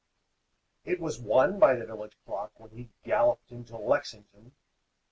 It 0.83 0.99
was 0.99 1.19
one 1.19 1.59
by 1.59 1.75
the 1.75 1.85
village 1.85 2.17
clock, 2.25 2.59
When 2.59 2.71
he 2.71 2.89
galloped 3.03 3.51
into 3.51 3.77
Lexington. 3.77 4.53